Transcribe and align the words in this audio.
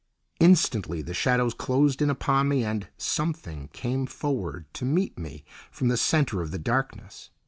Instantly 0.39 1.03
the 1.03 1.13
shadows 1.13 1.53
closed 1.53 2.01
in 2.01 2.09
upon 2.09 2.47
me 2.47 2.65
and 2.65 2.87
"something" 2.97 3.67
came 3.71 4.07
forward 4.07 4.65
to 4.73 4.83
meet 4.83 5.15
me 5.19 5.45
from 5.69 5.89
the 5.89 5.95
centre 5.95 6.41
of 6.41 6.49
the 6.49 6.57
darkness. 6.57 7.29